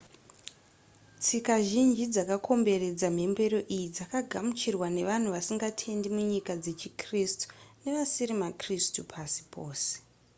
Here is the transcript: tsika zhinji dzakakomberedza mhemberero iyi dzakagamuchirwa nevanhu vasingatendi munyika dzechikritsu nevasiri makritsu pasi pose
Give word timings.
tsika 1.23 1.55
zhinji 1.69 2.03
dzakakomberedza 2.13 3.07
mhemberero 3.15 3.59
iyi 3.75 3.87
dzakagamuchirwa 3.95 4.87
nevanhu 4.97 5.29
vasingatendi 5.35 6.07
munyika 6.15 6.53
dzechikritsu 6.63 7.45
nevasiri 7.83 8.33
makritsu 8.41 9.01
pasi 9.11 9.41
pose 9.53 9.89